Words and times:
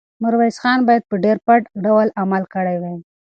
میرویس 0.23 0.57
خان 0.63 0.79
باید 0.87 1.03
په 1.09 1.15
ډېر 1.23 1.37
پټ 1.45 1.61
ډول 1.85 2.07
عمل 2.21 2.43
کړی 2.53 2.77
وی. 2.81 2.95